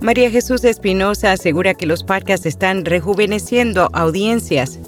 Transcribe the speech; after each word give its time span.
María 0.00 0.30
Jesús 0.30 0.62
Espinosa 0.62 1.32
asegura 1.32 1.74
que 1.74 1.84
los 1.84 2.04
podcasts 2.04 2.46
están 2.46 2.84
rejuveneciendo 2.84 3.88
audiencias. 3.92 4.78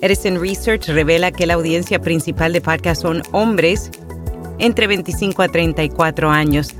Edison 0.00 0.40
Research 0.40 0.88
revela 0.88 1.30
que 1.30 1.46
la 1.46 1.54
audiencia 1.54 2.00
principal 2.00 2.52
de 2.52 2.60
podcasts 2.60 3.02
son 3.02 3.22
hombres 3.30 3.88
entre 4.58 4.88
25 4.88 5.42
a 5.42 5.48
34 5.48 6.30
años. 6.30 6.70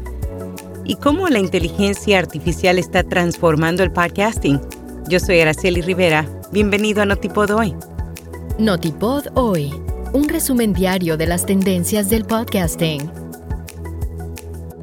¿Y 0.85 0.97
cómo 0.97 1.29
la 1.29 1.39
inteligencia 1.39 2.19
artificial 2.19 2.81
está 2.81 3.05
transformando 3.05 3.85
el 3.85 3.93
podcasting? 3.93 4.61
Yo 5.09 5.21
soy 5.21 5.41
Araceli 5.41 5.81
Rivera. 5.81 6.29
Bienvenido 6.51 7.03
a 7.03 7.07
Notipod 7.07 7.51
Hoy. 7.53 7.77
Notipod 8.59 9.27
Hoy, 9.35 9.73
un 10.13 10.29
resumen 10.29 10.73
diario 10.73 11.17
de 11.17 11.29
las 11.29 11.47
tendencias 11.47 12.11
del 12.11 12.25
podcasting 12.25 13.28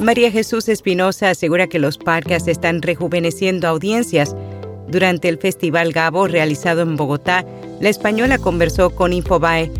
María 0.00 0.30
Jesús 0.30 0.66
Espinosa 0.70 1.28
asegura 1.28 1.66
que 1.66 1.78
los 1.78 1.98
podcasts 1.98 2.48
están 2.48 2.80
rejuveneciendo 2.80 3.68
audiencias. 3.68 4.34
Durante 4.88 5.28
el 5.28 5.36
Festival 5.36 5.92
Gabo 5.92 6.26
realizado 6.26 6.80
en 6.80 6.96
Bogotá, 6.96 7.44
la 7.80 7.90
española 7.90 8.38
conversó 8.38 8.90
con 8.90 9.12
Infobae 9.12 9.70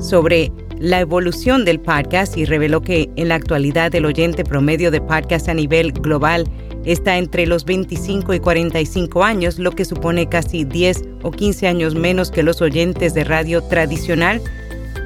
sobre 0.00 0.50
la 0.80 0.98
evolución 0.98 1.64
del 1.64 1.78
podcast 1.78 2.36
y 2.36 2.46
reveló 2.46 2.82
que 2.82 3.10
en 3.14 3.28
la 3.28 3.36
actualidad 3.36 3.94
el 3.94 4.06
oyente 4.06 4.42
promedio 4.42 4.90
de 4.90 5.00
podcast 5.00 5.48
a 5.48 5.54
nivel 5.54 5.92
global 5.92 6.50
está 6.84 7.16
entre 7.16 7.46
los 7.46 7.64
25 7.64 8.34
y 8.34 8.40
45 8.40 9.22
años, 9.22 9.60
lo 9.60 9.70
que 9.70 9.84
supone 9.84 10.28
casi 10.28 10.64
10 10.64 11.02
o 11.22 11.30
15 11.30 11.68
años 11.68 11.94
menos 11.94 12.32
que 12.32 12.42
los 12.42 12.60
oyentes 12.60 13.14
de 13.14 13.22
radio 13.22 13.62
tradicional 13.62 14.42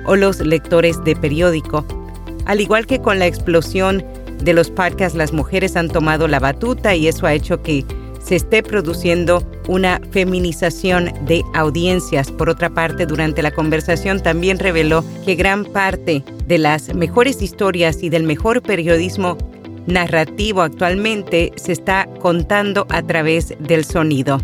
o 0.06 0.16
los 0.16 0.40
lectores 0.40 1.04
de 1.04 1.16
periódico. 1.16 1.84
Al 2.46 2.62
igual 2.62 2.86
que 2.86 3.00
con 3.00 3.18
la 3.18 3.26
explosión 3.26 4.02
de 4.44 4.52
los 4.52 4.70
podcasts 4.70 5.16
las 5.16 5.32
mujeres 5.32 5.74
han 5.76 5.88
tomado 5.88 6.28
la 6.28 6.38
batuta 6.38 6.94
y 6.94 7.08
eso 7.08 7.26
ha 7.26 7.34
hecho 7.34 7.62
que 7.62 7.84
se 8.22 8.36
esté 8.36 8.62
produciendo 8.62 9.42
una 9.68 10.00
feminización 10.10 11.12
de 11.26 11.42
audiencias. 11.54 12.30
Por 12.30 12.48
otra 12.48 12.70
parte, 12.70 13.06
durante 13.06 13.42
la 13.42 13.50
conversación 13.50 14.22
también 14.22 14.58
reveló 14.58 15.04
que 15.24 15.34
gran 15.34 15.64
parte 15.64 16.24
de 16.46 16.58
las 16.58 16.94
mejores 16.94 17.42
historias 17.42 18.02
y 18.02 18.08
del 18.08 18.22
mejor 18.22 18.62
periodismo 18.62 19.36
narrativo 19.86 20.62
actualmente 20.62 21.52
se 21.56 21.72
está 21.72 22.08
contando 22.20 22.86
a 22.88 23.02
través 23.02 23.54
del 23.58 23.84
sonido. 23.84 24.40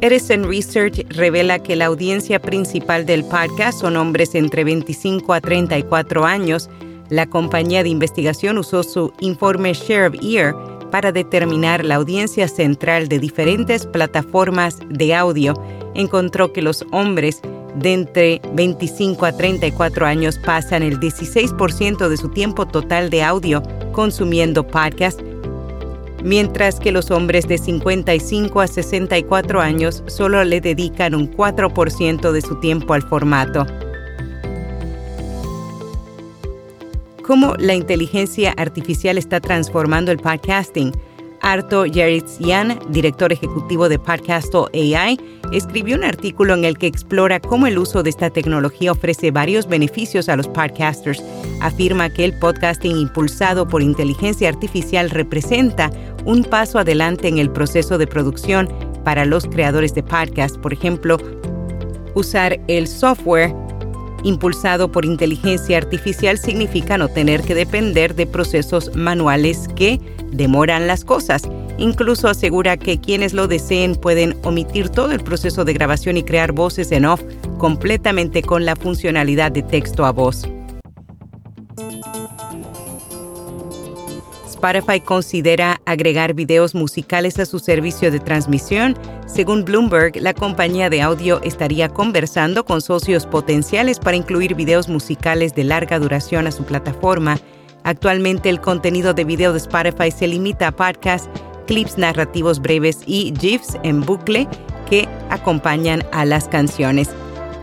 Edison 0.00 0.44
Research 0.44 1.04
revela 1.08 1.58
que 1.58 1.74
la 1.74 1.86
audiencia 1.86 2.40
principal 2.40 3.04
del 3.04 3.24
podcast 3.24 3.80
son 3.80 3.96
hombres 3.96 4.36
entre 4.36 4.62
25 4.62 5.32
a 5.32 5.40
34 5.40 6.24
años 6.24 6.70
la 7.10 7.26
compañía 7.26 7.82
de 7.82 7.88
investigación 7.88 8.58
usó 8.58 8.82
su 8.82 9.12
informe 9.20 9.72
Share 9.72 10.08
of 10.08 10.22
Ear 10.22 10.54
para 10.90 11.12
determinar 11.12 11.84
la 11.84 11.96
audiencia 11.96 12.48
central 12.48 13.08
de 13.08 13.18
diferentes 13.18 13.86
plataformas 13.86 14.78
de 14.88 15.14
audio. 15.14 15.54
Encontró 15.94 16.52
que 16.52 16.62
los 16.62 16.84
hombres 16.92 17.40
de 17.74 17.92
entre 17.92 18.40
25 18.54 19.24
a 19.26 19.32
34 19.32 20.06
años 20.06 20.38
pasan 20.38 20.82
el 20.82 20.98
16% 20.98 22.08
de 22.08 22.16
su 22.16 22.28
tiempo 22.28 22.66
total 22.66 23.10
de 23.10 23.22
audio 23.22 23.62
consumiendo 23.92 24.66
podcast, 24.66 25.20
mientras 26.22 26.80
que 26.80 26.92
los 26.92 27.10
hombres 27.10 27.46
de 27.46 27.58
55 27.58 28.60
a 28.60 28.66
64 28.66 29.60
años 29.60 30.02
solo 30.06 30.44
le 30.44 30.60
dedican 30.60 31.14
un 31.14 31.30
4% 31.30 32.32
de 32.32 32.40
su 32.40 32.58
tiempo 32.60 32.94
al 32.94 33.02
formato. 33.02 33.66
Cómo 37.28 37.54
la 37.58 37.74
inteligencia 37.74 38.54
artificial 38.56 39.18
está 39.18 39.38
transformando 39.38 40.10
el 40.10 40.16
podcasting. 40.16 40.92
Arto 41.42 41.84
Yaritsian, 41.84 42.78
director 42.88 43.30
ejecutivo 43.30 43.90
de 43.90 43.98
Podcasto 43.98 44.70
AI, 44.72 45.20
escribió 45.52 45.96
un 45.96 46.04
artículo 46.04 46.54
en 46.54 46.64
el 46.64 46.78
que 46.78 46.86
explora 46.86 47.38
cómo 47.38 47.66
el 47.66 47.76
uso 47.76 48.02
de 48.02 48.08
esta 48.08 48.30
tecnología 48.30 48.92
ofrece 48.92 49.30
varios 49.30 49.68
beneficios 49.68 50.30
a 50.30 50.36
los 50.36 50.48
podcasters. 50.48 51.22
Afirma 51.60 52.08
que 52.08 52.24
el 52.24 52.32
podcasting 52.38 52.96
impulsado 52.96 53.68
por 53.68 53.82
inteligencia 53.82 54.48
artificial 54.48 55.10
representa 55.10 55.90
un 56.24 56.44
paso 56.44 56.78
adelante 56.78 57.28
en 57.28 57.36
el 57.36 57.50
proceso 57.50 57.98
de 57.98 58.06
producción 58.06 58.72
para 59.04 59.26
los 59.26 59.44
creadores 59.44 59.94
de 59.94 60.02
podcast. 60.02 60.56
Por 60.56 60.72
ejemplo, 60.72 61.18
usar 62.14 62.58
el 62.68 62.88
software 62.88 63.54
impulsado 64.22 64.90
por 64.90 65.04
inteligencia 65.04 65.78
artificial 65.78 66.38
significa 66.38 66.98
no 66.98 67.08
tener 67.08 67.42
que 67.42 67.54
depender 67.54 68.14
de 68.14 68.26
procesos 68.26 68.94
manuales 68.94 69.68
que 69.76 70.00
demoran 70.32 70.86
las 70.86 71.04
cosas. 71.04 71.42
Incluso 71.78 72.28
asegura 72.28 72.76
que 72.76 72.98
quienes 72.98 73.32
lo 73.32 73.46
deseen 73.46 73.94
pueden 73.94 74.36
omitir 74.42 74.88
todo 74.88 75.12
el 75.12 75.20
proceso 75.20 75.64
de 75.64 75.72
grabación 75.72 76.16
y 76.16 76.24
crear 76.24 76.52
voces 76.52 76.90
en 76.90 77.04
off 77.04 77.22
completamente 77.58 78.42
con 78.42 78.64
la 78.64 78.74
funcionalidad 78.74 79.52
de 79.52 79.62
texto 79.62 80.04
a 80.04 80.10
voz. 80.10 80.48
Spotify 84.48 85.00
considera 85.00 85.80
agregar 85.84 86.34
videos 86.34 86.74
musicales 86.74 87.38
a 87.38 87.46
su 87.46 87.58
servicio 87.58 88.10
de 88.10 88.18
transmisión. 88.18 88.96
Según 89.26 89.64
Bloomberg, 89.64 90.16
la 90.16 90.34
compañía 90.34 90.90
de 90.90 91.02
audio 91.02 91.40
estaría 91.42 91.88
conversando 91.88 92.64
con 92.64 92.80
socios 92.80 93.26
potenciales 93.26 93.98
para 93.98 94.16
incluir 94.16 94.54
videos 94.54 94.88
musicales 94.88 95.54
de 95.54 95.64
larga 95.64 95.98
duración 95.98 96.46
a 96.46 96.52
su 96.52 96.64
plataforma. 96.64 97.38
Actualmente 97.84 98.48
el 98.48 98.60
contenido 98.60 99.14
de 99.14 99.24
video 99.24 99.52
de 99.52 99.58
Spotify 99.58 100.10
se 100.10 100.26
limita 100.26 100.68
a 100.68 100.72
podcasts, 100.72 101.28
clips 101.66 101.98
narrativos 101.98 102.60
breves 102.60 103.00
y 103.06 103.32
GIFs 103.38 103.76
en 103.82 104.00
bucle 104.00 104.48
que 104.88 105.08
acompañan 105.30 106.02
a 106.12 106.24
las 106.24 106.48
canciones. 106.48 107.10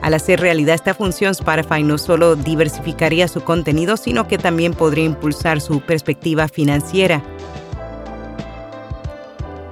Al 0.05 0.13
hacer 0.13 0.39
realidad 0.39 0.75
esta 0.75 0.93
función, 0.93 1.31
Spotify 1.31 1.81
no 1.81 1.97
solo 1.97 2.35
diversificaría 2.35 3.27
su 3.27 3.41
contenido, 3.41 3.97
sino 3.97 4.27
que 4.27 4.37
también 4.37 4.75
podría 4.75 5.03
impulsar 5.03 5.59
su 5.59 5.81
perspectiva 5.81 6.47
financiera. 6.47 7.23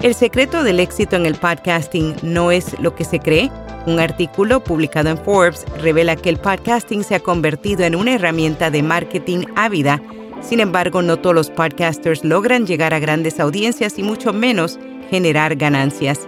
El 0.01 0.15
secreto 0.15 0.63
del 0.63 0.79
éxito 0.79 1.17
en 1.17 1.27
el 1.27 1.35
podcasting 1.35 2.15
no 2.23 2.49
es 2.51 2.79
lo 2.79 2.95
que 2.95 3.05
se 3.05 3.19
cree. 3.19 3.51
Un 3.85 3.99
artículo 3.99 4.63
publicado 4.63 5.09
en 5.09 5.19
Forbes 5.19 5.65
revela 5.79 6.15
que 6.15 6.29
el 6.29 6.37
podcasting 6.37 7.03
se 7.03 7.13
ha 7.13 7.19
convertido 7.19 7.83
en 7.83 7.93
una 7.93 8.15
herramienta 8.15 8.71
de 8.71 8.81
marketing 8.81 9.45
ávida. 9.55 10.01
Sin 10.41 10.59
embargo, 10.59 11.03
no 11.03 11.17
todos 11.17 11.35
los 11.35 11.51
podcasters 11.51 12.23
logran 12.23 12.65
llegar 12.65 12.95
a 12.95 12.99
grandes 12.99 13.39
audiencias 13.39 13.99
y 13.99 14.03
mucho 14.03 14.33
menos 14.33 14.79
generar 15.11 15.55
ganancias. 15.57 16.21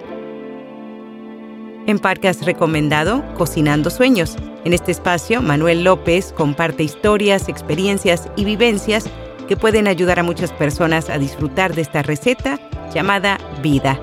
En 1.88 2.00
podcast 2.00 2.42
recomendado, 2.42 3.24
Cocinando 3.36 3.92
Sueños. 3.92 4.38
En 4.64 4.74
este 4.74 4.92
espacio, 4.92 5.44
Manuel 5.44 5.84
López 5.84 6.34
comparte 6.36 6.82
historias, 6.82 7.48
experiencias 7.48 8.28
y 8.36 8.44
vivencias 8.44 9.06
que 9.48 9.56
pueden 9.56 9.88
ayudar 9.88 10.18
a 10.18 10.24
muchas 10.24 10.52
personas 10.52 11.12
a 11.12 11.20
disfrutar 11.20 11.76
de 11.76 11.84
esta 11.84 12.02
receta 12.02 12.60
llamada 12.92 13.38
vida. 13.62 14.00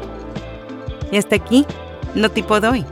Y 1.10 1.16
hasta 1.16 1.34
aquí, 1.34 1.66
no 2.14 2.30
tipo 2.30 2.60
doy. 2.60 2.86